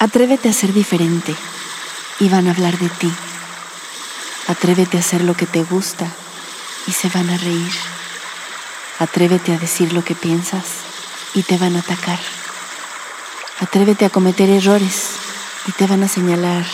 Atrévete 0.00 0.48
a 0.48 0.52
ser 0.52 0.72
diferente 0.72 1.34
y 2.20 2.28
van 2.28 2.46
a 2.46 2.52
hablar 2.52 2.78
de 2.78 2.88
ti. 2.88 3.12
Atrévete 4.46 4.96
a 4.96 5.00
hacer 5.00 5.22
lo 5.24 5.34
que 5.34 5.44
te 5.44 5.64
gusta 5.64 6.06
y 6.86 6.92
se 6.92 7.08
van 7.08 7.28
a 7.30 7.36
reír. 7.36 7.72
Atrévete 9.00 9.52
a 9.52 9.58
decir 9.58 9.92
lo 9.92 10.04
que 10.04 10.14
piensas 10.14 10.66
y 11.34 11.42
te 11.42 11.58
van 11.58 11.74
a 11.74 11.80
atacar. 11.80 12.20
Atrévete 13.58 14.04
a 14.04 14.10
cometer 14.10 14.48
errores 14.48 15.14
y 15.66 15.72
te 15.72 15.88
van 15.88 16.04
a 16.04 16.08
señalar 16.08 16.64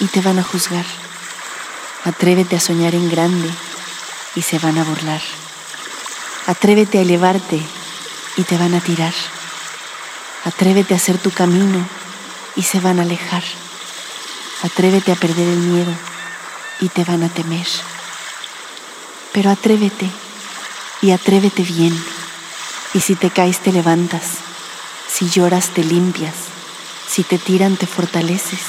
y 0.00 0.06
te 0.08 0.20
van 0.20 0.38
a 0.38 0.42
juzgar. 0.42 0.84
Atrévete 2.04 2.56
a 2.56 2.60
soñar 2.60 2.94
en 2.94 3.08
grande 3.08 3.48
y 4.34 4.42
se 4.42 4.58
van 4.58 4.76
a 4.76 4.84
burlar. 4.84 5.22
Atrévete 6.46 6.98
a 6.98 7.02
elevarte 7.02 7.62
y 8.36 8.42
te 8.42 8.58
van 8.58 8.74
a 8.74 8.80
tirar. 8.80 9.14
Atrévete 10.44 10.92
a 10.92 10.98
hacer 10.98 11.16
tu 11.16 11.30
camino 11.30 12.03
y 12.56 12.62
se 12.62 12.80
van 12.80 12.98
a 12.98 13.02
alejar. 13.02 13.42
Atrévete 14.62 15.12
a 15.12 15.16
perder 15.16 15.48
el 15.48 15.58
miedo 15.58 15.92
y 16.80 16.88
te 16.88 17.04
van 17.04 17.22
a 17.22 17.28
temer. 17.28 17.66
Pero 19.32 19.50
atrévete 19.50 20.10
y 21.02 21.10
atrévete 21.10 21.62
bien. 21.62 21.94
Y 22.94 23.00
si 23.00 23.16
te 23.16 23.30
caes 23.30 23.60
te 23.60 23.72
levantas, 23.72 24.38
si 25.08 25.28
lloras 25.28 25.70
te 25.70 25.82
limpias, 25.82 26.34
si 27.08 27.24
te 27.24 27.38
tiran 27.38 27.76
te 27.76 27.86
fortaleces, 27.86 28.60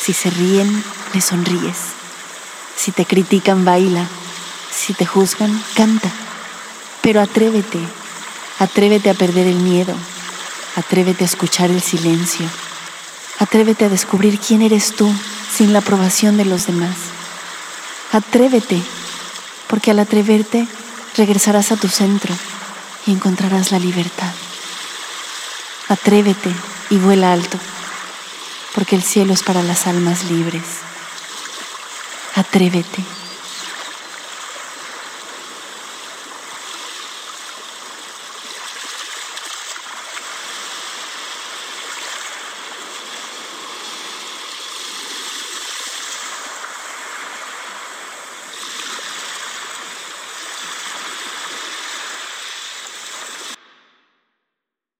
si 0.00 0.12
se 0.12 0.30
ríen 0.30 0.84
le 1.12 1.20
sonríes, 1.20 1.76
si 2.76 2.90
te 2.90 3.04
critican 3.04 3.64
baila, 3.64 4.06
si 4.70 4.94
te 4.94 5.06
juzgan 5.06 5.62
canta. 5.74 6.10
Pero 7.02 7.20
atrévete, 7.20 7.78
atrévete 8.58 9.10
a 9.10 9.14
perder 9.14 9.46
el 9.46 9.56
miedo, 9.56 9.94
atrévete 10.76 11.24
a 11.24 11.26
escuchar 11.26 11.70
el 11.70 11.82
silencio 11.82 12.48
Atrévete 13.44 13.84
a 13.84 13.90
descubrir 13.90 14.38
quién 14.38 14.62
eres 14.62 14.96
tú 14.96 15.06
sin 15.54 15.74
la 15.74 15.80
aprobación 15.80 16.38
de 16.38 16.46
los 16.46 16.66
demás. 16.66 16.96
Atrévete, 18.10 18.80
porque 19.68 19.90
al 19.90 19.98
atreverte 19.98 20.66
regresarás 21.14 21.70
a 21.70 21.76
tu 21.76 21.88
centro 21.88 22.34
y 23.06 23.12
encontrarás 23.12 23.70
la 23.70 23.78
libertad. 23.78 24.32
Atrévete 25.90 26.50
y 26.88 26.96
vuela 26.96 27.34
alto, 27.34 27.58
porque 28.74 28.96
el 28.96 29.02
cielo 29.02 29.34
es 29.34 29.42
para 29.42 29.62
las 29.62 29.86
almas 29.86 30.24
libres. 30.30 30.64
Atrévete. 32.36 33.23